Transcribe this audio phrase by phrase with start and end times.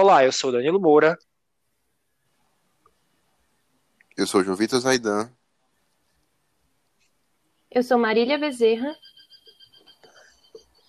[0.00, 1.18] Olá, eu sou Danilo Moura.
[4.16, 5.28] Eu sou João Vitor Zaidan.
[7.68, 8.96] Eu sou Marília Bezerra.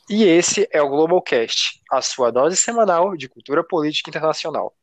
[0.08, 4.78] E esse é o Globalcast, a sua dose semanal de cultura política internacional.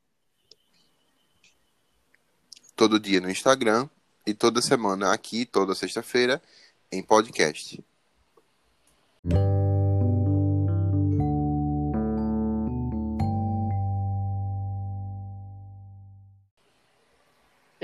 [2.75, 3.89] Todo dia no Instagram
[4.27, 6.43] e toda semana aqui, toda sexta-feira,
[6.91, 7.81] em podcast.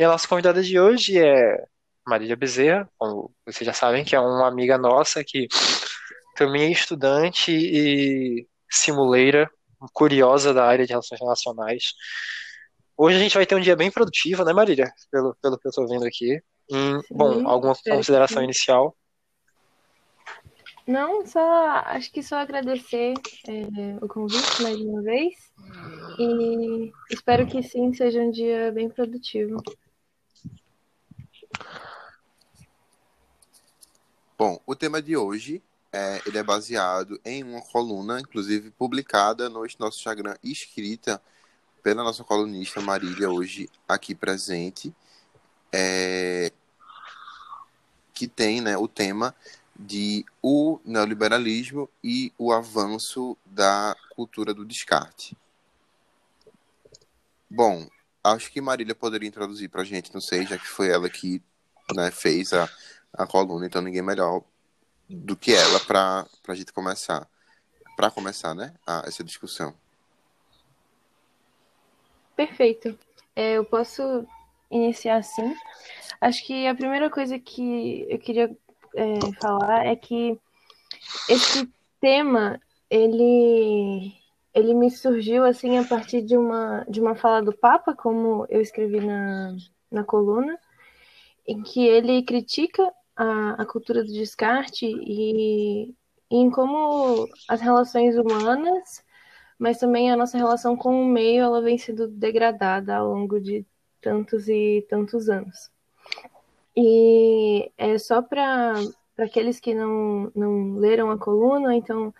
[0.02, 1.64] E a nossa convidada de hoje é
[2.04, 5.46] Marília Bezerra, como vocês já sabem, que é uma amiga nossa que
[6.34, 9.48] também é estudante e simuleira,
[9.92, 11.92] curiosa da área de relações internacionais.
[12.96, 14.92] Hoje a gente vai ter um dia bem produtivo, né, Marília?
[15.08, 16.42] Pelo, pelo que eu estou vendo aqui.
[16.68, 18.96] Sim, bom, alguma consideração inicial?
[20.84, 23.14] Não, só acho que só agradecer
[23.46, 25.32] é, o convite mais uma vez
[26.18, 29.62] e espero que sim seja um dia bem produtivo.
[34.44, 35.62] Bom, o tema de hoje
[35.92, 41.22] é, ele é baseado em uma coluna, inclusive publicada no nosso Instagram, escrita
[41.80, 44.92] pela nossa colunista Marília, hoje aqui presente,
[45.72, 46.50] é,
[48.12, 49.32] que tem né, o tema
[49.78, 55.36] de o neoliberalismo e o avanço da cultura do descarte.
[57.48, 57.88] Bom,
[58.24, 61.40] acho que Marília poderia introduzir para a gente, não sei, já que foi ela que
[61.94, 62.68] né, fez a,
[63.12, 64.42] a coluna, então ninguém melhor
[65.08, 67.28] do que ela para a gente começar,
[67.96, 69.74] para começar, né, a, essa discussão.
[72.34, 72.98] Perfeito.
[73.36, 74.26] É, eu posso
[74.70, 75.54] iniciar assim.
[76.20, 78.56] Acho que a primeira coisa que eu queria
[78.94, 80.38] é, falar é que
[81.28, 81.68] esse
[82.00, 82.60] tema
[82.90, 84.12] ele
[84.54, 88.60] ele me surgiu assim a partir de uma de uma fala do Papa, como eu
[88.60, 89.56] escrevi na,
[89.90, 90.58] na coluna,
[91.46, 95.94] em que ele critica a, a cultura do descarte e,
[96.30, 99.04] em como as relações humanas,
[99.58, 103.64] mas também a nossa relação com o meio, ela vem sendo degradada ao longo de
[104.00, 105.70] tantos e tantos anos.
[106.76, 108.74] E é só para
[109.18, 112.12] aqueles que não, não leram a coluna, então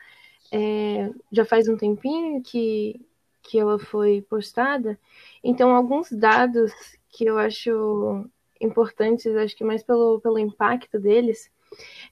[0.53, 3.01] é, já faz um tempinho que,
[3.43, 4.99] que ela foi postada.
[5.43, 6.71] Então, alguns dados
[7.09, 8.29] que eu acho
[8.63, 11.51] importantes, acho que mais pelo, pelo impacto deles,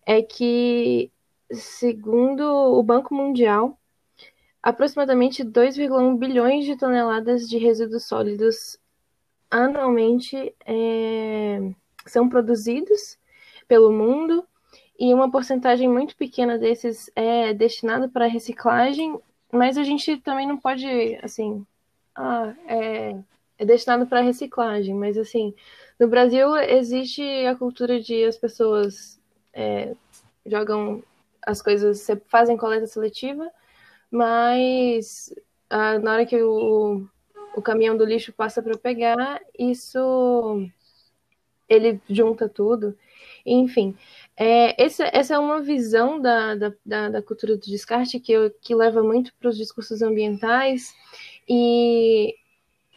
[0.06, 1.10] é que,
[1.50, 3.78] segundo o Banco Mundial,
[4.62, 8.78] aproximadamente 2,1 bilhões de toneladas de resíduos sólidos
[9.50, 11.72] anualmente é,
[12.06, 13.18] são produzidos
[13.66, 14.46] pelo mundo
[14.98, 19.18] e uma porcentagem muito pequena desses é destinada para reciclagem,
[19.50, 20.86] mas a gente também não pode,
[21.22, 21.66] assim,
[22.14, 23.16] ah, é,
[23.58, 25.54] é destinado para reciclagem, mas assim,
[26.00, 29.20] no Brasil existe a cultura de as pessoas
[29.52, 29.94] é,
[30.46, 31.04] jogam
[31.46, 33.46] as coisas, fazem coleta seletiva,
[34.10, 35.32] mas
[35.68, 37.06] ah, na hora que o,
[37.54, 40.66] o caminhão do lixo passa para pegar, isso
[41.68, 42.96] ele junta tudo.
[43.44, 43.94] Enfim,
[44.36, 49.02] é, essa, essa é uma visão da, da, da, cultura do descarte que, que leva
[49.02, 50.94] muito para os discursos ambientais
[51.48, 52.34] e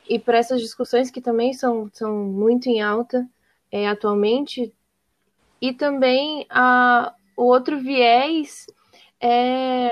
[0.08, 3.28] e para essas discussões que também são, são muito em alta
[3.72, 4.74] é, atualmente.
[5.62, 8.68] E também a, o outro viés
[9.20, 9.92] é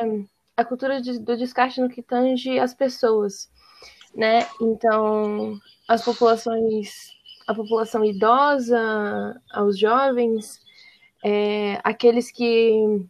[0.56, 3.50] a cultura de, do descarte no que tange as pessoas,
[4.14, 4.46] né?
[4.62, 5.58] Então,
[5.88, 7.12] as populações,
[7.48, 10.60] a população idosa, aos jovens,
[11.24, 13.08] é, aqueles que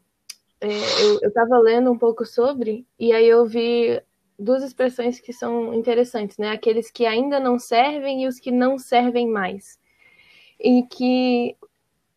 [0.62, 0.68] é,
[1.04, 4.02] eu estava lendo um pouco sobre, e aí eu vi
[4.42, 6.50] duas expressões que são interessantes, né?
[6.50, 9.80] Aqueles que ainda não servem e os que não servem mais.
[10.60, 11.56] E que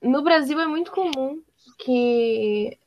[0.02, 1.42] no Brasil é muito comum
[1.78, 2.78] que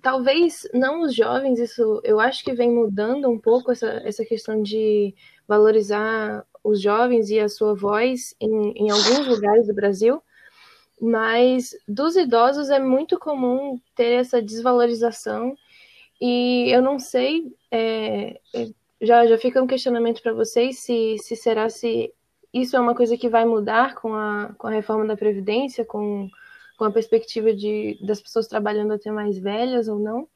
[0.00, 4.62] talvez não os jovens, isso eu acho que vem mudando um pouco essa, essa questão
[4.62, 5.14] de
[5.48, 10.22] valorizar os jovens e a sua voz em, em alguns lugares do Brasil,
[11.00, 15.56] mas dos idosos é muito comum ter essa desvalorização
[16.20, 18.40] e eu não sei é,
[19.00, 22.12] já, já fica um questionamento para vocês se, se será se
[22.52, 26.28] isso é uma coisa que vai mudar com a, com a reforma da Previdência, com,
[26.78, 30.28] com a perspectiva de, das pessoas trabalhando até mais velhas ou não.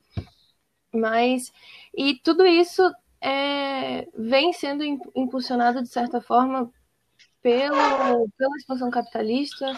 [0.93, 1.53] Mas,
[1.97, 2.83] e tudo isso
[3.21, 4.85] é, vem sendo
[5.15, 6.71] impulsionado, de certa forma,
[7.41, 9.73] pelo, pela expansão capitalista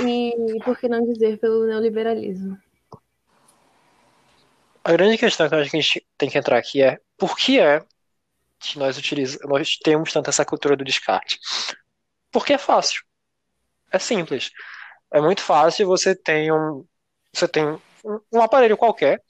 [0.00, 2.58] e, por que não dizer, pelo neoliberalismo.
[4.88, 7.84] A grande questão que que a gente tem que entrar aqui é por que é
[8.74, 11.38] nós utilizamos, nós temos tanto essa cultura do descarte?
[12.32, 13.02] Porque é fácil.
[13.92, 14.50] É simples.
[15.12, 16.86] É muito fácil, você tem um
[17.34, 17.78] você tem um,
[18.32, 19.22] um aparelho qualquer,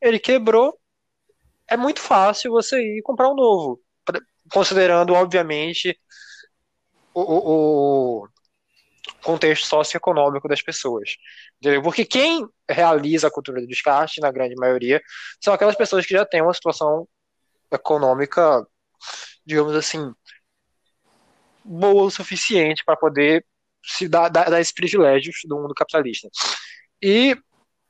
[0.00, 0.76] ele quebrou,
[1.68, 3.80] é muito fácil você ir comprar um novo,
[4.52, 5.96] considerando obviamente
[7.14, 8.28] o, o
[9.22, 11.16] contexto socioeconômico das pessoas.
[11.60, 11.82] Entendeu?
[11.82, 15.00] Porque quem realiza a cultura do descarte, na grande maioria,
[15.40, 17.08] são aquelas pessoas que já têm uma situação
[17.72, 18.66] econômica,
[19.44, 20.12] digamos assim,
[21.64, 23.44] boa o suficiente para poder
[23.82, 26.28] se dar, dar, dar esses privilégios do mundo capitalista.
[27.02, 27.36] E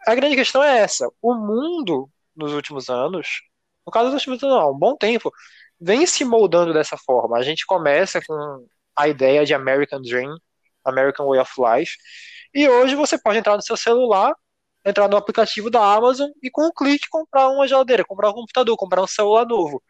[0.06, 3.42] a grande questão é essa: o mundo, nos últimos anos,
[3.86, 5.32] no caso dos últimos anos, não, um bom tempo,
[5.80, 7.38] vem se moldando dessa forma.
[7.38, 8.66] A gente começa com
[8.96, 10.36] a ideia de American Dream,
[10.84, 11.96] American Way of Life,
[12.54, 14.34] e hoje você pode entrar no seu celular,
[14.84, 18.76] entrar no aplicativo da Amazon e com um clique comprar uma geladeira, comprar um computador,
[18.76, 19.82] comprar um celular novo.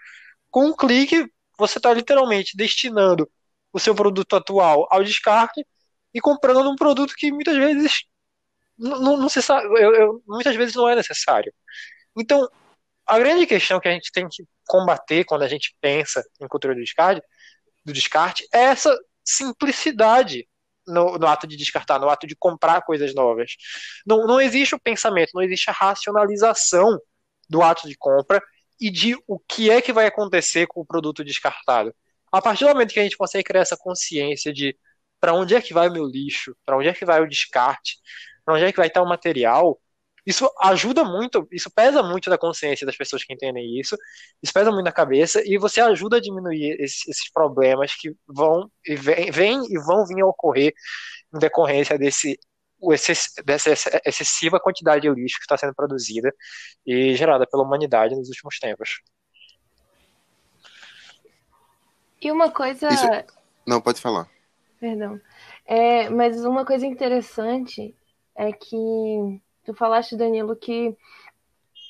[0.50, 1.26] Com um clique,
[1.58, 3.30] você está literalmente destinando
[3.72, 5.64] o seu produto atual ao descarte
[6.12, 8.02] e comprando um produto que muitas vezes
[8.76, 11.52] não, não se sabe, eu, eu, muitas vezes não é necessário.
[12.16, 12.48] Então,
[13.06, 16.74] a grande questão que a gente tem que combater quando a gente pensa em cultura
[16.74, 17.22] do descarte,
[17.84, 20.48] do descarte é essa simplicidade
[20.90, 23.52] no, no, ato de descartar, no ato de comprar coisas novas.
[24.06, 26.98] Não, não existe o pensamento, não existe a racionalização
[27.48, 28.42] do ato de compra
[28.80, 31.94] e de o que é que vai acontecer com o produto descartado.
[32.32, 34.76] A partir do momento que a gente consegue criar essa consciência de
[35.20, 37.98] para onde é que vai o meu lixo, para onde é que vai o descarte,
[38.44, 39.78] para onde é que vai estar o material,
[40.30, 43.96] isso ajuda muito, isso pesa muito na consciência das pessoas que entendem isso,
[44.42, 48.70] isso pesa muito na cabeça e você ajuda a diminuir esses, esses problemas que vão
[48.86, 50.72] e vêm vem e vão vir a ocorrer
[51.34, 52.38] em decorrência desse
[53.44, 53.70] dessa
[54.06, 56.32] excessiva quantidade de lixo que está sendo produzida
[56.86, 59.02] e gerada pela humanidade nos últimos tempos.
[62.22, 62.88] E uma coisa.
[62.88, 63.06] Isso...
[63.66, 64.30] Não, pode falar.
[64.78, 65.20] Perdão.
[65.66, 67.94] É, mas uma coisa interessante
[68.34, 70.96] é que tu falaste, Danilo, que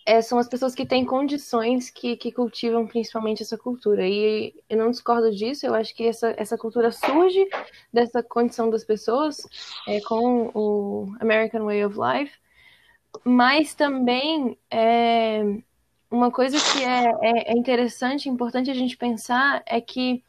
[0.07, 4.07] é, são as pessoas que têm condições que, que cultivam principalmente essa cultura.
[4.07, 7.49] E eu não discordo disso, eu acho que essa, essa cultura surge
[7.93, 9.47] dessa condição das pessoas
[9.87, 12.39] é, com o American Way of Life,
[13.25, 15.43] mas também é,
[16.11, 20.23] uma coisa que é, é, é interessante, importante a gente pensar é que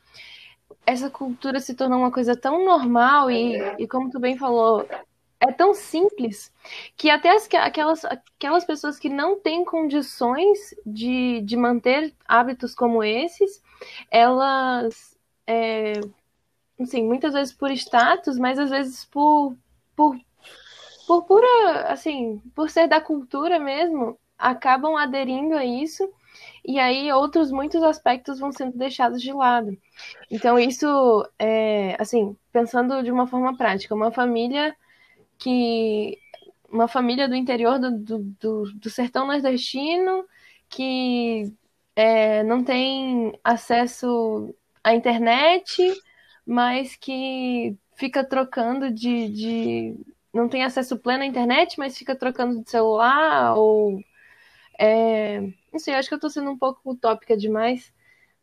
[0.85, 4.87] essa cultura se tornou uma coisa tão normal e, e como tu bem falou,
[5.41, 6.53] é tão simples
[6.95, 13.03] que até as, aquelas, aquelas pessoas que não têm condições de, de manter hábitos como
[13.03, 13.61] esses,
[14.11, 15.17] elas,
[15.47, 15.93] é,
[16.79, 19.57] assim, muitas vezes por status, mas às vezes por,
[19.95, 20.15] por,
[21.07, 26.07] por pura, assim, por ser da cultura mesmo, acabam aderindo a isso
[26.63, 29.75] e aí outros muitos aspectos vão sendo deixados de lado.
[30.29, 34.75] Então isso é assim, pensando de uma forma prática, uma família
[35.41, 36.19] que
[36.69, 40.25] uma família do interior do, do, do, do sertão nordestino
[40.69, 41.53] que
[41.95, 44.53] é, não tem acesso
[44.83, 45.83] à internet,
[46.45, 49.95] mas que fica trocando de, de
[50.33, 53.99] não tem acesso pleno à internet, mas fica trocando de celular ou
[54.79, 55.41] é,
[55.71, 57.93] não sei, acho que eu tô sendo um pouco utópica demais,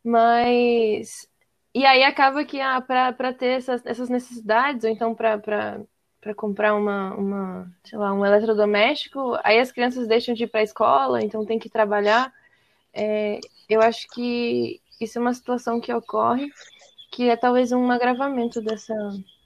[0.04, 1.28] mas.
[1.74, 5.80] E aí acaba que ah, para ter essas, essas necessidades, ou então para
[6.34, 10.64] comprar uma, uma, sei lá, um eletrodoméstico, aí as crianças deixam de ir para a
[10.64, 12.32] escola, então tem que trabalhar.
[12.92, 16.50] É, eu acho que isso é uma situação que ocorre,
[17.12, 18.94] que é talvez um agravamento dessa,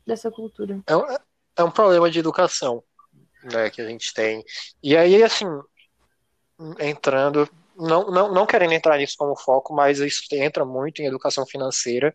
[0.06, 0.80] dessa cultura.
[0.86, 1.04] É um,
[1.56, 2.82] é um problema de educação
[3.44, 4.42] né, que a gente tem.
[4.82, 5.46] E aí, assim,
[6.78, 11.46] entrando não, não, não querendo entrar nisso como foco, mas isso entra muito em educação
[11.46, 12.14] financeira,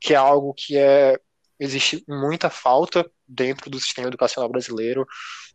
[0.00, 1.18] que é algo que é
[1.58, 5.06] existe muita falta dentro do sistema educacional brasileiro.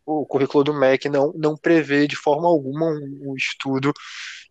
[0.04, 3.92] O currículo do MEC não, não prevê de forma alguma um, um estudo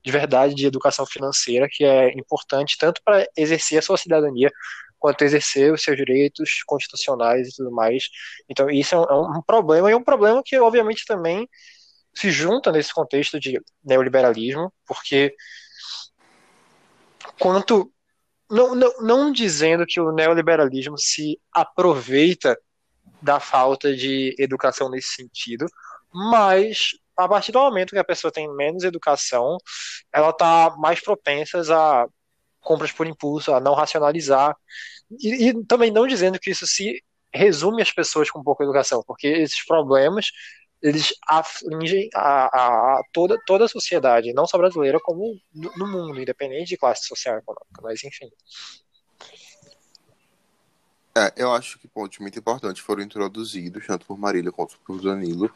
[0.03, 4.51] de verdade de educação financeira, que é importante tanto para exercer a sua cidadania,
[4.99, 8.05] quanto exercer os seus direitos constitucionais e tudo mais.
[8.49, 11.47] Então, isso é um, é um problema, e é um problema que, obviamente, também
[12.13, 15.35] se junta nesse contexto de neoliberalismo, porque
[17.39, 17.91] quanto
[18.49, 22.57] não, não, não dizendo que o neoliberalismo se aproveita
[23.21, 25.65] da falta de educação nesse sentido,
[26.13, 29.57] mas a partir do momento que a pessoa tem menos educação,
[30.13, 32.07] ela está mais propensa a
[32.61, 34.55] compras por impulso, a não racionalizar.
[35.19, 37.01] E, e, também não dizendo que isso se
[37.33, 40.27] resume às pessoas com pouca educação, porque esses problemas
[40.81, 45.87] eles afligem a, a, a, toda, toda a sociedade, não só brasileira, como no, no
[45.87, 48.29] mundo, independente de classe social e econômica, mas enfim.
[51.17, 55.51] É, eu acho que pontos muito importantes foram introduzidos, tanto por Marília quanto por Danilo.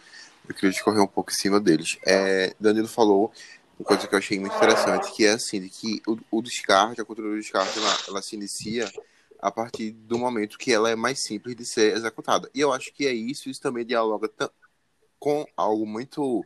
[0.50, 2.00] Eu queria discorrer um pouco em cima deles.
[2.04, 3.32] É, Danilo falou
[3.78, 7.00] uma coisa que eu achei muito interessante, que é assim, de que o, o descarte,
[7.00, 8.92] a cultura do descarte, ela, ela se inicia
[9.40, 12.50] a partir do momento que ela é mais simples de ser executada.
[12.54, 14.30] E eu acho que é isso, isso também dialoga
[15.22, 16.44] com algo muito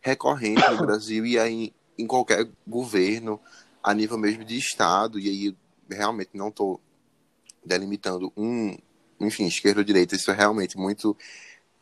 [0.00, 3.38] recorrente no Brasil e aí em qualquer governo,
[3.82, 5.56] a nível mesmo de Estado, e aí
[5.90, 6.80] realmente não estou
[7.62, 8.74] delimitando um,
[9.20, 11.14] enfim, esquerda ou direita, isso é realmente muito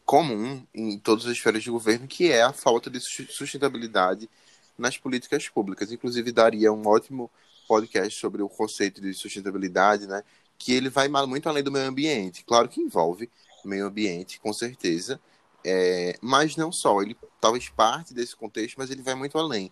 [0.05, 4.29] comum em todas as esferas de governo, que é a falta de sustentabilidade
[4.77, 5.93] nas políticas públicas.
[5.93, 7.31] Inclusive, daria um ótimo
[7.69, 10.25] podcast sobre o conceito de sustentabilidade, né?
[10.59, 12.45] Que ele vai muito além do meio ambiente.
[12.45, 13.31] Claro que envolve
[13.65, 15.21] meio ambiente, com certeza,
[15.65, 17.01] é, mas não só.
[17.03, 19.71] Ele talvez parte desse contexto, mas ele vai muito além,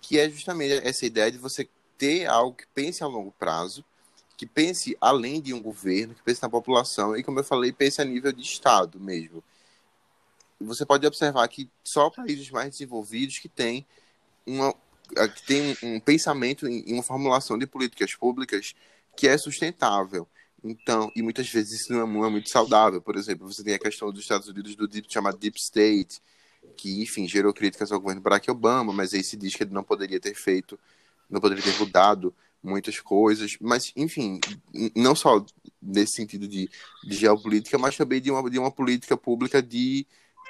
[0.00, 3.84] que é justamente essa ideia de você ter algo que pense a longo prazo,
[4.36, 8.00] que pense além de um governo, que pense na população e, como eu falei, pense
[8.00, 9.42] a nível de Estado mesmo.
[10.60, 13.86] Você pode observar que só países mais desenvolvidos que têm
[14.46, 14.74] uma
[15.34, 18.74] que tem um pensamento em uma formulação de políticas públicas
[19.16, 20.26] que é sustentável.
[20.64, 23.00] Então, e muitas vezes isso não é, é muito saudável.
[23.00, 26.20] Por exemplo, você tem a questão dos Estados Unidos do deep, chamado Deep State,
[26.76, 29.82] que, enfim, gerou críticas ao governo Barack Obama, mas aí se diz que ele não
[29.82, 30.78] poderia ter feito,
[31.28, 34.38] não poderia ter mudado muitas coisas, mas enfim,
[34.94, 35.44] não só
[35.80, 36.70] nesse sentido de,
[37.02, 40.06] de geopolítica, mas também de uma, de uma política pública de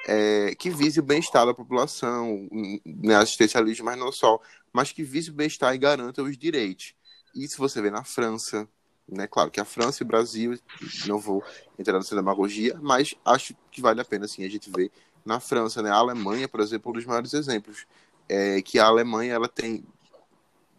[0.06, 2.48] é, que vise o bem-estar da população,
[2.84, 4.38] né, assistencialismo, mas não só,
[4.72, 6.94] mas que vise o bem-estar e garanta os direitos.
[7.34, 8.68] Isso você vê na França,
[9.08, 9.26] né?
[9.26, 10.58] Claro que a França e o Brasil,
[11.06, 11.42] não vou
[11.78, 14.90] entrar nessa demagogia, mas acho que vale a pena assim, a gente ver
[15.24, 15.90] na França, né?
[15.90, 17.86] A Alemanha, por exemplo, um dos maiores exemplos.
[18.28, 19.84] É que a Alemanha ela tem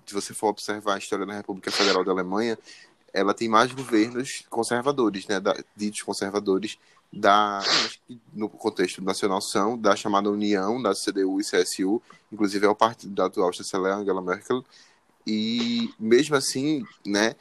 [0.05, 2.57] se você for observar a história da República Federal da Alemanha,
[3.13, 6.77] ela tem mais governos conservadores, né, da, ditos conservadores,
[7.11, 7.61] da,
[8.33, 12.01] no contexto nacional são da chamada União, da CDU e CSU,
[12.31, 14.65] inclusive é o partido da atual chanceler Angela Merkel,
[15.25, 17.35] e mesmo assim, né,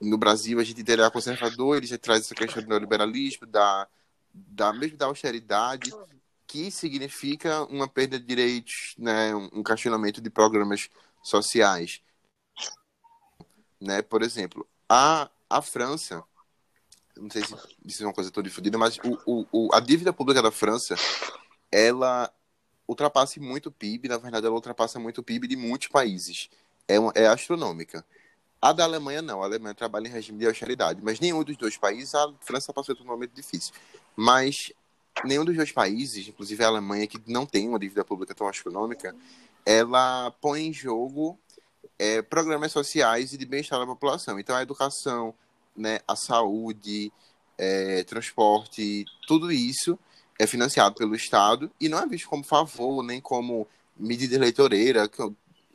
[0.00, 3.86] no Brasil a gente terá conservadores, já traz essa questão do neoliberalismo, da,
[4.32, 5.92] da mesmo da austeridade,
[6.46, 10.88] que significa uma perda de direitos, né, um questionamento de programas
[11.22, 12.00] sociais
[13.80, 14.02] né?
[14.02, 16.22] Por exemplo, a, a França,
[17.16, 20.42] não sei se isso é uma coisa toda difundida, mas o, o, a dívida pública
[20.42, 20.94] da França,
[21.70, 22.32] ela
[22.88, 26.48] ultrapassa muito o PIB, na verdade ela ultrapassa muito o PIB de muitos países.
[26.88, 28.04] É, uma, é astronômica.
[28.60, 31.76] A da Alemanha não, a Alemanha trabalha em regime de austeridade, mas nenhum dos dois
[31.76, 33.72] países, a França passou por um momento difícil.
[34.14, 34.72] Mas
[35.24, 39.14] nenhum dos dois países, inclusive a Alemanha, que não tem uma dívida pública tão astronômica,
[39.64, 41.38] ela põe em jogo
[41.98, 44.38] é, programas sociais e de bem-estar da população.
[44.38, 45.34] Então, a educação,
[45.76, 47.12] né, a saúde,
[47.58, 49.98] é, transporte, tudo isso
[50.38, 53.66] é financiado pelo Estado e não é visto como favor, nem como
[53.96, 55.10] medida eleitoreira.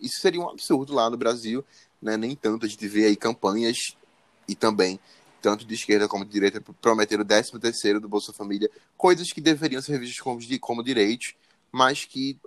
[0.02, 1.64] Isso seria um absurdo lá no Brasil,
[2.02, 2.18] né?
[2.18, 3.96] nem tanto a gente vê aí campanhas
[4.48, 5.00] e também
[5.42, 9.42] tanto de esquerda como de direita prometer o 13 terceiro do Bolsa Família, coisas que
[9.42, 11.36] deveriam ser vistas como, como direitos,
[11.72, 12.40] mas que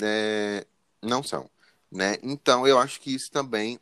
[0.00, 0.66] é,
[1.02, 1.50] não são.
[1.92, 2.16] Né?
[2.22, 3.78] Então, eu acho que isso também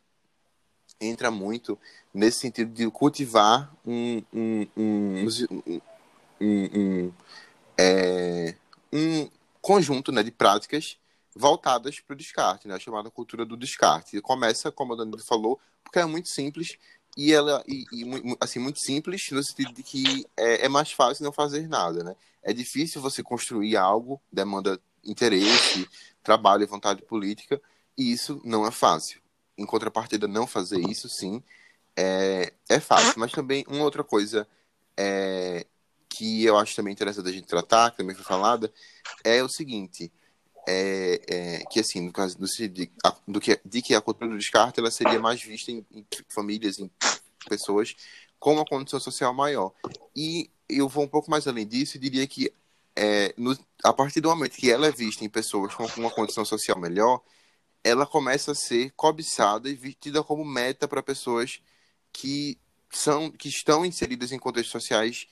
[0.99, 1.77] entra muito
[2.13, 5.27] nesse sentido de cultivar um, um, um,
[6.41, 7.11] um,
[7.77, 8.55] é,
[8.91, 9.29] um
[9.61, 10.97] conjunto né, de práticas
[11.35, 14.17] voltadas para o descarte, né, a chamada cultura do descarte.
[14.17, 16.77] E começa, como a Danilo falou, porque é muito simples
[17.17, 21.23] e ela e, e, assim muito simples no sentido de que é, é, mais fácil
[21.23, 22.15] não fazer nada, né?
[22.41, 25.87] É difícil você construir algo, demanda interesse,
[26.23, 27.61] trabalho e vontade política,
[27.97, 29.21] e isso não é fácil.
[29.57, 31.43] Em contrapartida, não fazer isso, sim,
[31.95, 33.13] é, é fácil.
[33.17, 34.47] Mas também, uma outra coisa
[34.95, 35.65] é,
[36.07, 38.71] que eu acho também interessante a gente tratar, que também foi falada,
[39.23, 40.11] é o seguinte.
[40.71, 42.45] É, é, que assim, no caso do,
[43.27, 46.77] do que, de que a cultura do descarte ela seria mais vista em, em famílias,
[46.77, 46.91] em
[47.47, 47.95] pessoas
[48.39, 49.73] com uma condição social maior.
[50.15, 52.53] E eu vou um pouco mais além disso e diria que
[52.95, 56.45] é, no, a partir do momento que ela é vista em pessoas com uma condição
[56.45, 57.19] social melhor,
[57.83, 61.61] ela começa a ser cobiçada e tida como meta para pessoas
[62.13, 62.59] que
[62.91, 65.27] são que estão inseridas em contextos sociais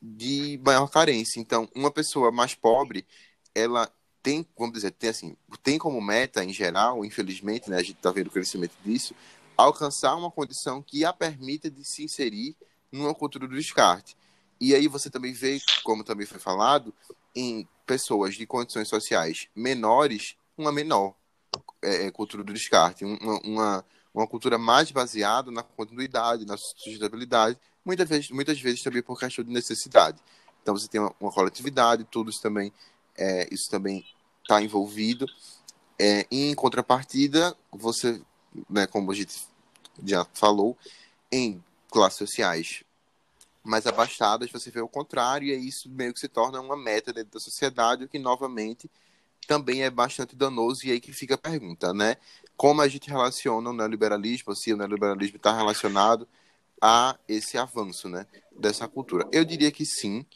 [0.00, 1.40] de maior carência.
[1.40, 3.06] Então, uma pessoa mais pobre,
[3.54, 7.96] ela tem, vamos dizer, tem assim, tem como meta em geral, infelizmente, né, a gente
[7.96, 9.14] está vendo o crescimento disso,
[9.56, 12.56] alcançar uma condição que a permita de se inserir
[12.90, 14.16] numa cultura do descarte.
[14.60, 16.94] E aí você também vê, como também foi falado,
[17.34, 21.14] em pessoas de condições sociais menores uma menor
[21.82, 27.58] é, é cultura do descarte, uma, uma, uma, cultura mais baseada na continuidade, na sustentabilidade,
[27.84, 30.18] muitas vezes, muitas vezes também por questão de necessidade.
[30.62, 32.72] Então você tem uma, uma coletividade, tudo isso também
[33.22, 34.04] é, isso também
[34.42, 35.26] está envolvido.
[35.98, 38.20] É, em contrapartida, você,
[38.68, 39.46] né, como a gente
[40.04, 40.76] já falou,
[41.30, 42.82] em classes sociais
[43.62, 47.34] mais abastadas, você vê o contrário, e isso meio que se torna uma meta dentro
[47.34, 48.90] da sociedade, o que novamente
[49.46, 52.16] também é bastante danoso, e aí que fica a pergunta, né?
[52.56, 56.26] Como a gente relaciona o neoliberalismo, se o neoliberalismo está relacionado
[56.80, 59.28] a esse avanço, né, dessa cultura?
[59.30, 60.26] Eu diria que sim,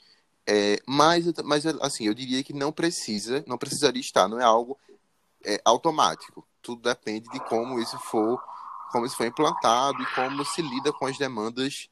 [0.46, 4.78] é, mas, mas assim, eu diria que não precisa, não precisaria estar, não é algo
[5.44, 6.46] é, automático.
[6.62, 8.40] Tudo depende de como isso for,
[8.92, 11.88] como isso foi implantado e como se lida com as demandas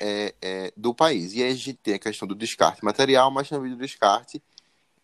[0.00, 1.32] é, é, do país.
[1.34, 4.42] E aí a gente tem a questão do descarte material, mas também do descarte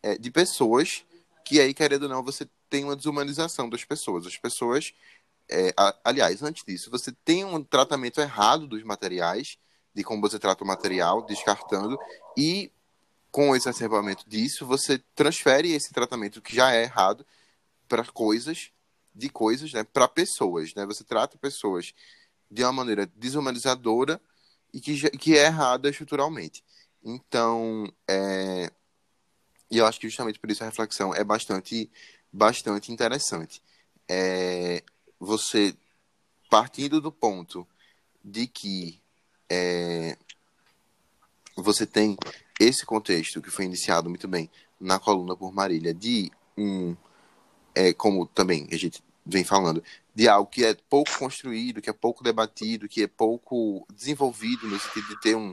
[0.03, 1.05] é, de pessoas,
[1.45, 4.27] que aí, querendo ou não, você tem uma desumanização das pessoas.
[4.27, 4.95] As pessoas,
[5.51, 9.59] é, a, aliás, antes disso, você tem um tratamento errado dos materiais,
[9.95, 11.99] de como você trata o material, descartando,
[12.37, 12.71] e
[13.35, 17.27] com o exacerbamento disso, você transfere esse tratamento que já é errado
[17.89, 18.71] para coisas,
[19.13, 20.87] de coisas, né, para pessoas, né?
[20.87, 21.93] Você trata pessoas
[22.49, 24.21] de uma maneira desumanizadora
[24.73, 26.63] e que, que é errada estruturalmente.
[27.03, 28.71] Então, é,
[29.69, 31.91] e eu acho que justamente por isso a reflexão é bastante,
[32.33, 33.61] bastante interessante.
[34.09, 34.81] É,
[35.19, 35.77] você
[36.49, 37.67] partindo do ponto
[38.25, 39.03] de que
[39.51, 40.17] é,
[41.57, 42.17] você tem
[42.61, 46.97] esse contexto que foi iniciado muito bem na coluna por Marília de um
[47.75, 49.83] é, como também a gente vem falando
[50.15, 54.79] de algo que é pouco construído, que é pouco debatido, que é pouco desenvolvido no
[54.79, 55.53] sentido de ter um,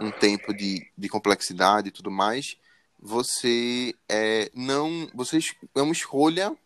[0.00, 2.56] um tempo de, de complexidade e tudo mais,
[2.98, 5.38] você é, não você
[5.74, 6.56] é uma escolha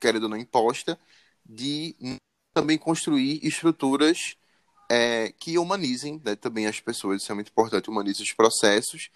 [0.00, 0.98] querendo ou não imposta
[1.44, 1.96] de
[2.54, 4.36] também construir estruturas
[4.90, 9.10] é, que humanizem né, também as pessoas, isso é muito importante, humanizem os processos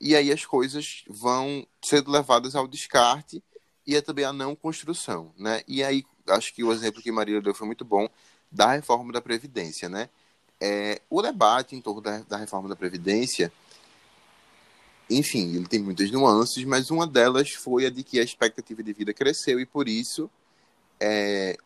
[0.00, 3.42] e aí as coisas vão sendo levadas ao descarte
[3.86, 5.62] e é também a não construção, né?
[5.66, 8.08] E aí acho que o exemplo que Maria deu foi muito bom
[8.50, 10.08] da reforma da previdência, né?
[10.60, 13.52] É, o debate em torno da, da reforma da previdência,
[15.08, 18.92] enfim, ele tem muitas nuances, mas uma delas foi a de que a expectativa de
[18.92, 20.30] vida cresceu e por isso
[21.00, 21.56] é,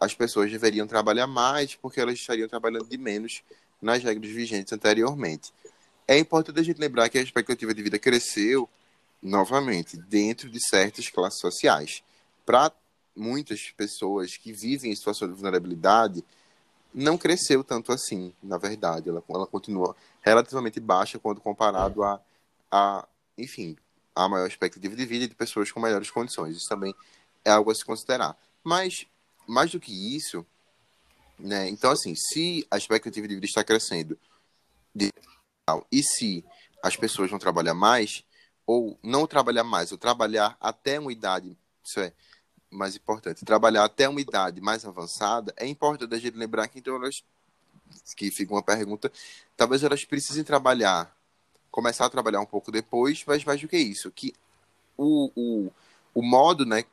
[0.00, 3.42] as pessoas deveriam trabalhar mais porque elas estariam trabalhando de menos
[3.80, 5.52] nas regras vigentes anteriormente.
[6.08, 8.66] É importante a gente lembrar que a expectativa de vida cresceu,
[9.22, 12.02] novamente, dentro de certas classes sociais.
[12.46, 12.72] Para
[13.14, 16.24] muitas pessoas que vivem em situação de vulnerabilidade,
[16.94, 19.10] não cresceu tanto assim, na verdade.
[19.10, 22.18] Ela, ela continua relativamente baixa quando comparado a,
[22.70, 23.76] a, enfim,
[24.14, 26.56] a maior expectativa de vida de pessoas com melhores condições.
[26.56, 26.94] Isso também
[27.44, 28.34] é algo a se considerar.
[28.64, 29.06] Mas,
[29.46, 30.46] mais do que isso,
[31.38, 34.18] né, então, assim, se a expectativa de vida está crescendo
[34.94, 35.12] de
[35.90, 36.44] e se
[36.82, 38.24] as pessoas vão trabalhar mais,
[38.66, 42.12] ou não trabalhar mais, ou trabalhar até uma idade, isso é
[42.70, 46.96] mais importante, trabalhar até uma idade mais avançada, é importante a gente lembrar que então
[46.96, 47.24] elas,
[48.14, 49.10] que fica uma pergunta,
[49.56, 51.16] talvez elas precisem trabalhar,
[51.70, 54.34] começar a trabalhar um pouco depois, mas mais do que isso, que
[54.96, 55.72] o, o,
[56.14, 56.84] o modo, né,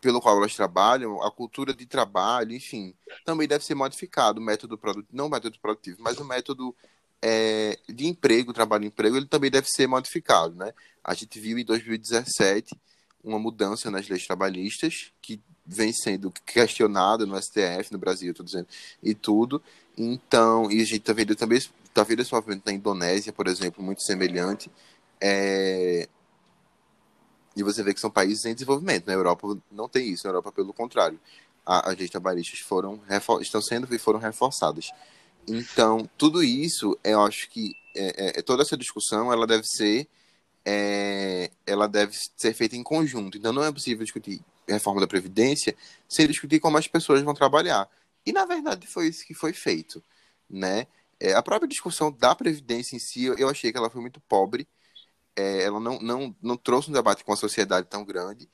[0.00, 4.76] pelo qual elas trabalham, a cultura de trabalho, enfim, também deve ser modificado, o método
[4.76, 6.74] produtivo, não o método produtivo, mas o método
[7.22, 10.72] é, de emprego, trabalho-emprego, ele também deve ser modificado, né?
[11.04, 12.74] A gente viu em 2017
[13.22, 18.66] uma mudança nas leis trabalhistas que vem sendo questionada no STF, no Brasil, estou dizendo,
[19.02, 19.62] e tudo.
[19.96, 23.82] Então, e a gente está vendo também, está vendo esse movimento na Indonésia, por exemplo,
[23.82, 24.70] muito semelhante.
[25.20, 26.08] É...
[27.54, 29.06] E você vê que são países em desenvolvimento.
[29.06, 31.20] Na Europa não tem isso, na Europa, pelo contrário.
[31.66, 33.00] as leis trabalhistas foram,
[33.40, 34.90] estão sendo e foram reforçadas.
[35.48, 40.08] Então, tudo isso, eu acho que é, é, é, toda essa discussão, ela deve ser
[40.64, 43.38] é, ela deve ser feita em conjunto.
[43.38, 45.74] Então, não é possível discutir reforma da Previdência
[46.08, 47.88] sem discutir como as pessoas vão trabalhar.
[48.24, 50.02] E, na verdade, foi isso que foi feito,
[50.48, 50.86] né?
[51.18, 54.66] É, a própria discussão da Previdência em si, eu achei que ela foi muito pobre.
[55.36, 58.48] É, ela não, não, não trouxe um debate com a sociedade tão grande.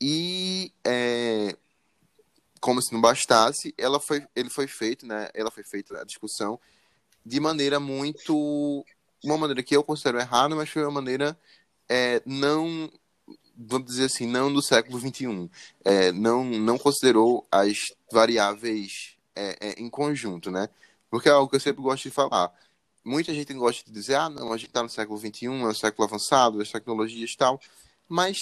[0.00, 1.56] E é,
[2.66, 5.28] como se não bastasse, ela foi, ele foi feito, né?
[5.32, 6.58] Ela foi feita a discussão
[7.24, 8.84] de maneira muito,
[9.22, 11.38] uma maneira que eu considero errada, mas foi uma maneira
[11.88, 12.90] é, não,
[13.56, 15.48] vamos dizer assim, não do século 21.
[15.84, 17.76] É, não, não considerou as
[18.10, 20.68] variáveis é, é, em conjunto, né?
[21.08, 22.52] Porque é algo que eu sempre gosto de falar.
[23.04, 25.72] Muita gente gosta de dizer, ah, não, a gente está no século XXI, é um
[25.72, 27.60] século avançado, as tecnologias e tal.
[28.08, 28.38] mas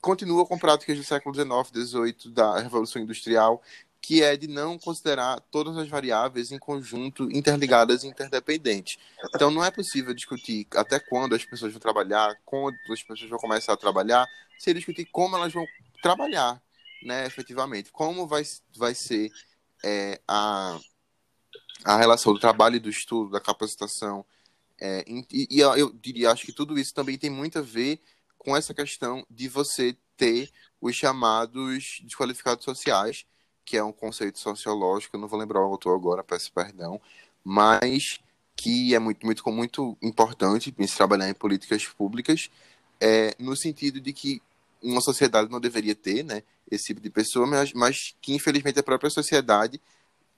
[0.00, 3.62] continua com práticas do século XIX, XVIII, da Revolução Industrial,
[4.00, 8.96] que é de não considerar todas as variáveis em conjunto interligadas e interdependentes.
[9.34, 13.38] Então, não é possível discutir até quando as pessoas vão trabalhar, quando as pessoas vão
[13.38, 14.26] começar a trabalhar,
[14.58, 15.66] sem discutir como elas vão
[16.02, 16.62] trabalhar,
[17.02, 17.90] né, efetivamente.
[17.92, 18.42] Como vai,
[18.76, 19.30] vai ser
[19.84, 20.78] é, a,
[21.84, 24.24] a relação do trabalho e do estudo, da capacitação.
[24.80, 28.00] É, e, e eu diria, acho que tudo isso também tem muito a ver
[28.38, 33.24] com essa questão de você ter os chamados desqualificados sociais,
[33.64, 37.00] que é um conceito sociológico, eu não vou lembrar o autor agora, peço perdão,
[37.44, 38.20] mas
[38.56, 42.50] que é muito, muito, muito importante se trabalhar em políticas públicas,
[43.00, 44.42] é, no sentido de que
[44.82, 48.82] uma sociedade não deveria ter né, esse tipo de pessoa, mas, mas que infelizmente a
[48.82, 49.80] própria sociedade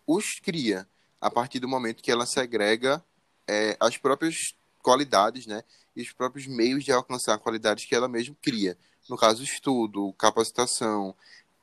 [0.07, 0.87] os cria
[1.21, 3.03] a partir do momento que ela segrega
[3.49, 5.63] é, as próprias qualidades né,
[5.95, 8.77] e os próprios meios de alcançar qualidades que ela mesma cria.
[9.09, 11.15] No caso, estudo, capacitação,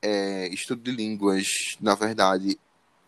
[0.02, 1.46] é, estudo de línguas,
[1.80, 2.60] na verdade,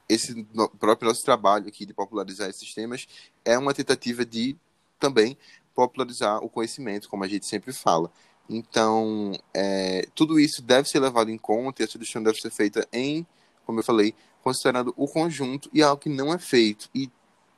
[0.08, 0.44] esse
[0.80, 3.08] próprio nosso trabalho aqui de popularizar esses temas
[3.46, 4.56] é uma tentativa de
[5.00, 5.38] também
[5.76, 8.12] popularizar o conhecimento, como a gente sempre fala.
[8.50, 12.88] Então, é, tudo isso deve ser levado em conta e a solução deve ser feita
[12.92, 13.26] em,
[13.66, 16.90] como eu falei, considerando o conjunto e algo que não é feito.
[16.94, 17.12] E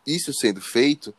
[0.06, 1.16] isso sendo feito,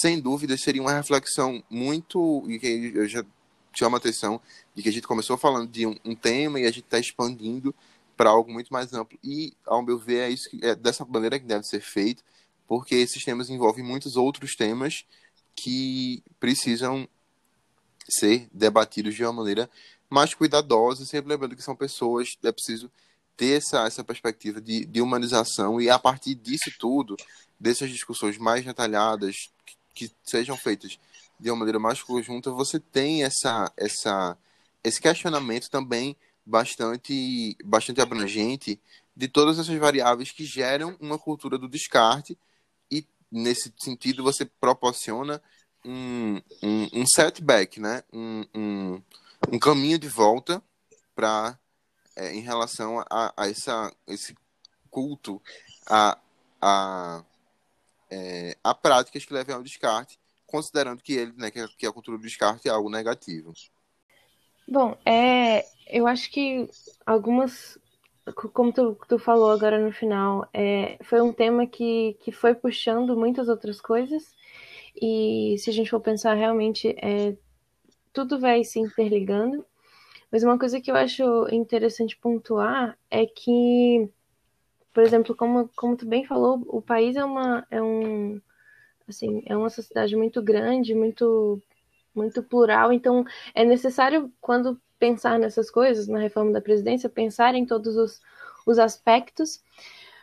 [0.00, 2.44] sem dúvida, seria uma reflexão muito.
[2.48, 3.24] E que eu já
[3.72, 4.40] chamo a atenção
[4.74, 7.74] de que a gente começou falando de um, um tema e a gente está expandindo
[8.16, 9.18] para algo muito mais amplo.
[9.22, 12.22] E, ao meu ver, é, isso que, é dessa maneira que deve ser feito,
[12.66, 15.04] porque esses temas envolvem muitos outros temas
[15.56, 17.08] que precisam
[18.08, 19.70] ser debatidos de uma maneira
[20.10, 22.90] mais cuidadosa, sempre lembrando que são pessoas, é preciso
[23.36, 27.16] ter essa, essa perspectiva de, de humanização e a partir disso tudo,
[27.58, 29.50] dessas discussões mais detalhadas,
[29.94, 30.98] que, sejam feitas
[31.38, 34.36] de uma maneira mais conjunta, você tem essa, essa,
[34.82, 38.80] esse questionamento também bastante, bastante abrangente
[39.16, 42.36] de todas essas variáveis que geram uma cultura do descarte
[42.90, 45.40] e, nesse sentido, você proporciona
[45.84, 48.02] um, um, um setback, né?
[48.12, 49.02] um, um,
[49.52, 50.62] um caminho de volta
[51.14, 51.58] para
[52.16, 54.34] é, em relação a, a essa, esse
[54.90, 55.40] culto
[55.86, 56.18] a,
[56.60, 57.24] a,
[58.14, 61.92] é, a práticas que levem ao descarte, considerando que ele, né, que, a, que a
[61.92, 63.52] cultura do descarte é algo negativo.
[64.66, 66.68] Bom, é, eu acho que
[67.04, 67.78] algumas,
[68.52, 73.16] como tu, tu falou agora no final, é, foi um tema que, que foi puxando
[73.16, 74.34] muitas outras coisas
[75.00, 77.36] e se a gente for pensar realmente, é,
[78.12, 79.66] tudo vai se interligando.
[80.30, 84.08] Mas uma coisa que eu acho interessante pontuar é que,
[84.94, 88.40] por exemplo, como, como tu bem falou, o país é uma, é um,
[89.08, 91.60] assim, é uma sociedade muito grande, muito,
[92.14, 92.92] muito plural.
[92.92, 98.22] Então, é necessário, quando pensar nessas coisas, na reforma da presidência, pensar em todos os,
[98.66, 99.62] os aspectos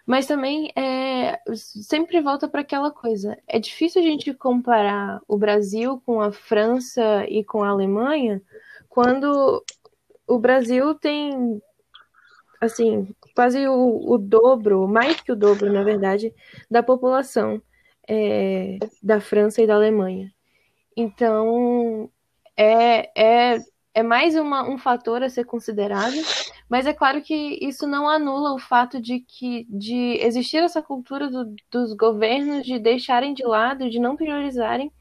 [0.03, 3.37] mas também é, sempre volta para aquela coisa.
[3.47, 8.41] É difícil a gente comparar o Brasil com a França e com a Alemanha
[8.89, 9.63] quando
[10.27, 11.61] o Brasil tem
[12.61, 16.33] assim quase o, o dobro, mais que o dobro, na verdade,
[16.69, 17.61] da população
[18.07, 20.31] é, da França e da Alemanha.
[20.95, 22.09] Então
[22.57, 23.11] é,
[23.55, 23.59] é
[23.93, 26.15] é mais uma, um fator a ser considerado,
[26.69, 31.29] mas é claro que isso não anula o fato de que de existir essa cultura
[31.29, 34.91] do, dos governos de deixarem de lado, de não priorizarem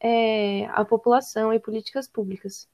[0.00, 2.68] é, a população e políticas públicas.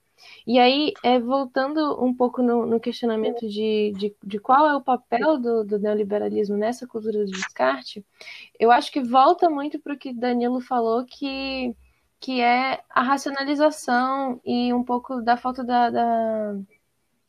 [0.46, 4.80] E aí, é, voltando um pouco no, no questionamento de, de, de, qual é o
[4.80, 8.04] papel do, do, neoliberalismo nessa cultura do descarte,
[8.58, 11.74] eu acho que volta muito para o que Danilo falou, que
[12.20, 16.54] que é a racionalização e um pouco da falta da, da,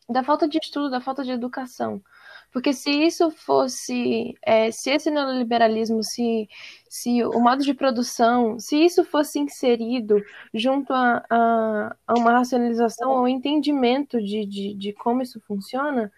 [0.10, 2.02] da falta de estudo, da falta de educação.
[2.52, 6.50] Porque se isso fosse, é, se esse neoliberalismo, se,
[6.90, 13.12] se o modo de produção, se isso fosse inserido junto a, a, a uma racionalização,
[13.12, 16.12] ao entendimento de, de, de como isso funciona,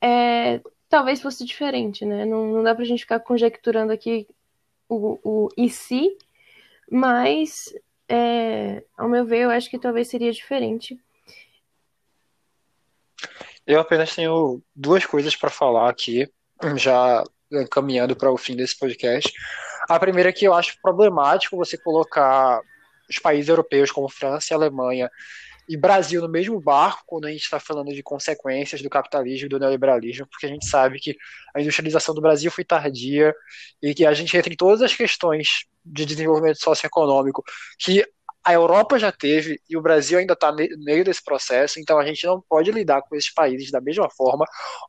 [0.00, 2.24] é, talvez fosse diferente, né?
[2.24, 4.28] Não, não dá pra gente ficar conjecturando aqui
[4.88, 6.16] o, o e se,
[6.90, 7.74] mas
[8.08, 10.98] é, ao meu ver, eu acho que talvez seria diferente.
[13.68, 16.26] Eu apenas tenho duas coisas para falar aqui,
[16.76, 17.22] já
[17.70, 19.30] caminhando para o fim desse podcast.
[19.86, 22.62] A primeira é que eu acho problemático você colocar
[23.10, 25.10] os países europeus como França e Alemanha
[25.68, 29.48] e Brasil no mesmo barco quando a gente está falando de consequências do capitalismo e
[29.50, 31.14] do neoliberalismo, porque a gente sabe que
[31.54, 33.34] a industrialização do Brasil foi tardia
[33.82, 37.44] e que a gente entra em todas as questões de desenvolvimento socioeconômico
[37.78, 38.02] que
[38.44, 42.06] a Europa já teve e o Brasil ainda está no meio desse processo, então a
[42.06, 44.46] gente não pode lidar com esses países da mesma forma.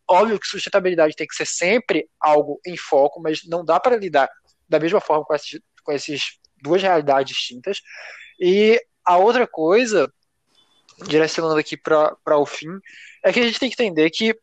[0.07, 4.29] Óbvio que sustentabilidade tem que ser sempre algo em foco, mas não dá para lidar
[4.67, 7.81] da mesma forma com esses, com esses duas realidades distintas.
[8.39, 10.11] E a outra coisa,
[11.07, 12.69] direcionando aqui para o fim,
[13.23, 14.37] é que a gente tem que entender que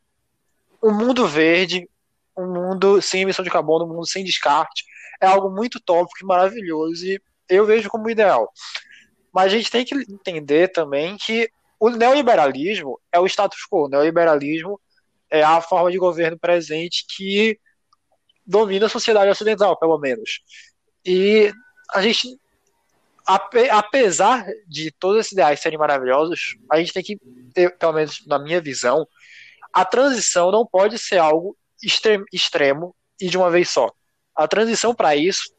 [0.83, 1.88] o mundo verde,
[2.37, 4.85] um mundo sem emissão de carbono, um mundo sem descarte,
[5.21, 8.53] é algo muito tópico e maravilhoso e eu vejo como ideal.
[9.37, 13.85] Mas a gente tem que entender também que o neoliberalismo é o status quo.
[13.85, 14.81] O neoliberalismo
[15.29, 17.61] é a forma de governo presente que
[18.46, 20.40] domina a sociedade ocidental, pelo menos.
[21.05, 21.53] E
[21.92, 22.40] a gente,
[23.27, 27.18] apesar de todos esses ideais serem maravilhosos, a gente tem que
[27.53, 29.07] ter, pelo menos na minha visão,
[29.70, 31.55] a transição não pode ser algo
[32.33, 33.92] extremo e de uma vez só.
[34.35, 35.55] A transição para isso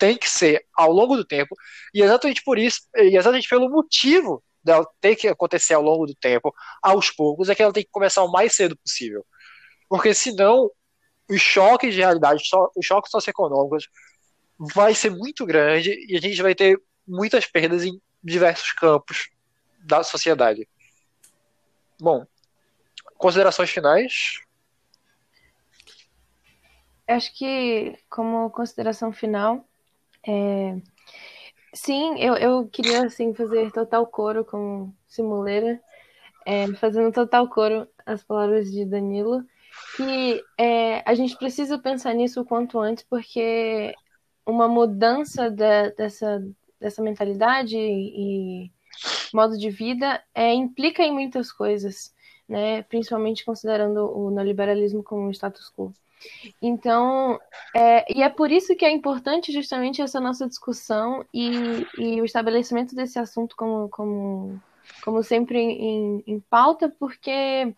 [0.00, 1.54] tem que ser ao longo do tempo,
[1.94, 6.14] e exatamente por isso, e exatamente pelo motivo dela ter que acontecer ao longo do
[6.14, 9.24] tempo, aos poucos, é que ela tem que começar o mais cedo possível.
[9.88, 10.70] Porque senão,
[11.30, 12.42] os choques de realidade,
[12.76, 13.88] os choques socioeconômicos,
[14.58, 19.28] vai ser muito grande e a gente vai ter muitas perdas em diversos campos
[19.80, 20.66] da sociedade.
[22.00, 22.26] Bom,
[23.18, 24.40] considerações finais?
[27.06, 29.66] Acho que, como consideração final,
[30.26, 30.76] é...
[31.72, 35.80] sim, eu, eu queria assim, fazer total coro com Simuleira,
[36.46, 39.44] é, fazendo total coro as palavras de Danilo,
[39.96, 43.94] que é, a gente precisa pensar nisso o quanto antes, porque
[44.46, 46.42] uma mudança da, dessa,
[46.80, 48.70] dessa mentalidade e
[49.32, 52.14] modo de vida é, implica em muitas coisas,
[52.48, 52.82] né?
[52.82, 55.92] principalmente considerando o neoliberalismo como um status quo.
[56.60, 57.38] Então,
[57.74, 62.24] é, e é por isso que é importante justamente essa nossa discussão e, e o
[62.24, 64.60] estabelecimento desse assunto como, como,
[65.02, 67.74] como sempre em, em pauta, porque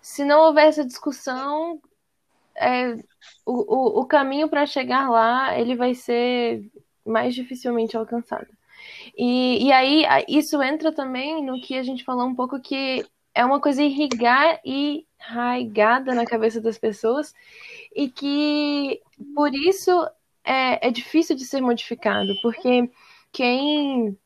[0.00, 1.80] se não houver essa discussão,
[2.56, 2.94] é,
[3.46, 6.70] o, o, o caminho para chegar lá ele vai ser
[7.04, 8.48] mais dificilmente alcançado.
[9.16, 13.04] E, e aí isso entra também no que a gente falou um pouco que
[13.34, 17.34] é uma coisa irrigar e arraigada na cabeça das pessoas
[17.94, 19.00] e que
[19.34, 19.90] por isso
[20.44, 22.90] é, é difícil de ser modificado, porque
[23.32, 24.18] quem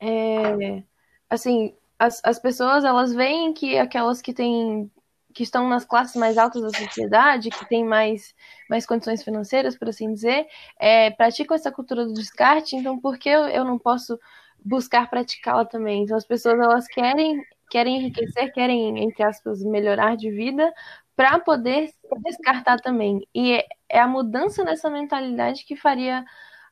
[0.00, 0.82] é,
[1.30, 4.90] assim as, as pessoas elas veem que aquelas que têm
[5.34, 8.32] que estão nas classes mais altas da sociedade, que têm mais,
[8.70, 10.46] mais condições financeiras, por assim dizer,
[10.78, 14.16] é, praticam essa cultura do descarte, então por que eu, eu não posso
[14.64, 16.04] buscar praticá-la também?
[16.04, 20.72] Então as pessoas elas querem querem enriquecer, querem, entre aspas, melhorar de vida
[21.16, 21.92] para poder
[22.24, 23.26] descartar também.
[23.34, 26.24] E é a mudança nessa mentalidade que faria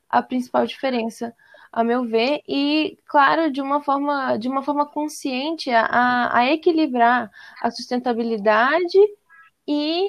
[0.09, 1.33] a principal diferença,
[1.71, 7.31] a meu ver, e claro, de uma forma, de uma forma consciente a, a equilibrar
[7.61, 8.97] a sustentabilidade
[9.67, 10.07] e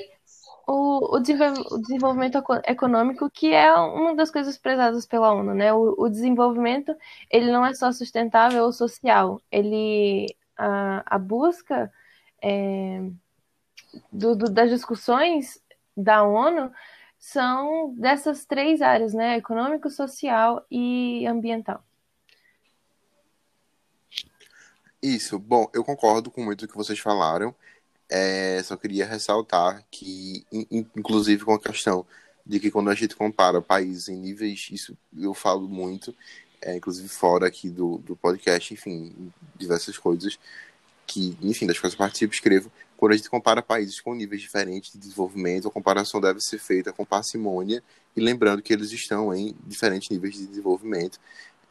[0.67, 5.73] o, o, desenvolvimento econômico, que é uma das coisas prezadas pela ONU, né?
[5.73, 6.95] O, o desenvolvimento,
[7.31, 11.93] ele não é só sustentável ou social, ele a, a busca
[12.43, 13.01] é,
[14.13, 15.61] do, do, das discussões
[15.97, 16.71] da ONU
[17.19, 19.37] são dessas três áreas, né?
[19.37, 21.83] Econômico, social e ambiental.
[25.03, 25.39] Isso.
[25.39, 27.55] Bom, eu concordo com muito do que vocês falaram.
[28.11, 30.47] É, só queria ressaltar que,
[30.95, 32.07] inclusive com a questão
[32.45, 36.15] de que quando a gente compara países em níveis, isso eu falo muito,
[36.65, 40.39] é, inclusive fora aqui do, do podcast, enfim, diversas coisas
[41.07, 44.93] que, enfim, das que eu participo, escrevo, quando a gente compara países com níveis diferentes
[44.93, 47.83] de desenvolvimento, a comparação deve ser feita com parcimônia.
[48.17, 51.21] E lembrando que eles estão em diferentes níveis de desenvolvimento.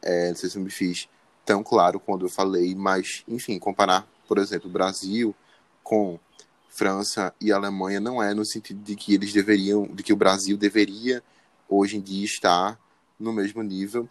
[0.00, 1.08] É, não sei se eu me fiz
[1.44, 5.34] tão claro quando eu falei, mas, enfim, comparar, por exemplo, o Brasil
[5.82, 6.20] com
[6.68, 10.56] França e Alemanha não é no sentido de que eles deveriam, de que o Brasil
[10.56, 11.22] deveria
[11.68, 12.78] hoje em dia estar
[13.18, 14.08] no mesmo nível,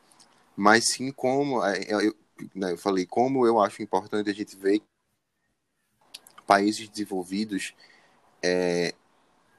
[0.56, 2.16] mas sim como é, é, eu,
[2.54, 4.82] né, eu falei como eu acho importante a gente ver
[6.46, 7.74] países desenvolvidos
[8.42, 8.94] é,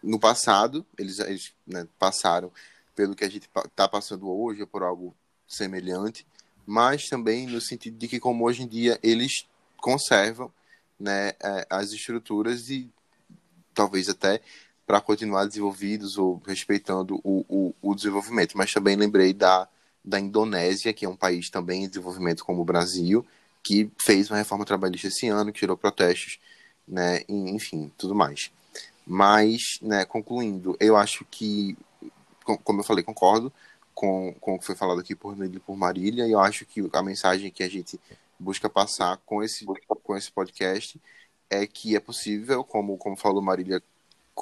[0.02, 2.52] no passado eles, eles né, passaram
[2.94, 5.14] pelo que a gente está passando hoje ou por algo
[5.46, 6.26] semelhante
[6.66, 10.52] mas também no sentido de que como hoje em dia eles conservam
[10.98, 12.90] né, é, as estruturas e
[13.74, 14.40] talvez até
[14.86, 18.56] para continuar desenvolvidos ou respeitando o, o, o desenvolvimento.
[18.56, 19.68] Mas também lembrei da
[20.04, 23.24] da Indonésia, que é um país também em desenvolvimento como o Brasil,
[23.62, 26.38] que fez uma reforma trabalhista esse ano, que tirou protestos,
[26.86, 28.50] né, enfim, tudo mais.
[29.06, 31.76] Mas, né, concluindo, eu acho que,
[32.62, 33.52] como eu falei, concordo
[33.94, 37.02] com, com o que foi falado aqui por por Marília, e eu acho que a
[37.02, 37.98] mensagem que a gente
[38.38, 39.64] busca passar com esse,
[40.02, 41.00] com esse podcast
[41.48, 43.82] é que é possível, como, como falou Marília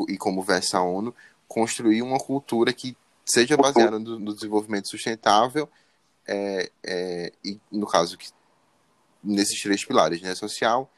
[0.08, 1.14] e como versa a ONU,
[1.46, 5.68] construir uma cultura que seja baseada no, no desenvolvimento sustentável
[6.26, 8.28] é, é, e, no caso, que,
[9.22, 10.34] nesses três pilares, né?
[10.34, 10.90] Social,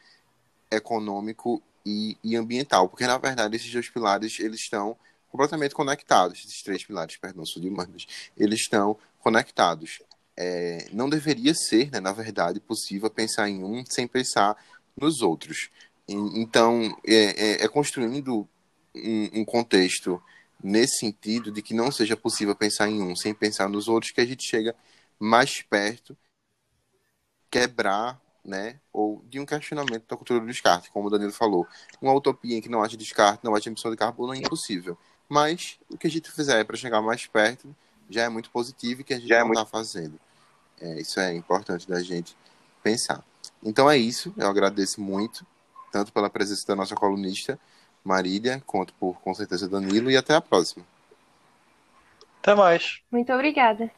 [0.70, 2.88] econômico e, e ambiental.
[2.88, 4.96] Porque, na verdade, esses dois pilares, eles estão
[5.28, 8.06] completamente conectados, esses três pilares, perdão, sou de humanos,
[8.36, 10.00] eles estão conectados.
[10.36, 14.56] É, não deveria ser, né, na verdade, possível pensar em um sem pensar
[14.96, 15.70] nos outros.
[16.06, 18.48] Então, é, é, é construindo
[18.94, 20.22] um, um, contexto
[20.64, 24.20] nesse sentido de que não seja possível pensar em um sem pensar nos outros que
[24.22, 24.74] a gente chega
[25.20, 26.16] mais perto
[27.50, 31.66] quebrar né, ou de um questionamento da cultura do descarte, como o Danilo falou.
[32.00, 34.98] Uma utopia em que não haja descarte, não haja emissão de carbono é impossível.
[35.28, 37.74] Mas o que a gente fizer para chegar mais perto
[38.08, 39.70] já é muito positivo e que a gente já não está é muito...
[39.70, 40.20] fazendo.
[40.80, 42.36] É, isso é importante da gente
[42.82, 43.24] pensar.
[43.62, 44.32] Então é isso.
[44.36, 45.46] Eu agradeço muito,
[45.92, 47.58] tanto pela presença da nossa colunista
[48.04, 50.84] Marília, quanto por com certeza Danilo, e até a próxima.
[52.40, 53.00] Até mais.
[53.10, 53.90] Muito obrigada.